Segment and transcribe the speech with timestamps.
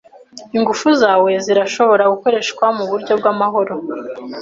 [0.57, 3.73] Ingufu za ae zirashobora gukoreshwa muburyo bwamahoro.